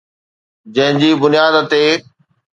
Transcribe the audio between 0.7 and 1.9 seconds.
جنهن جي بنياد تي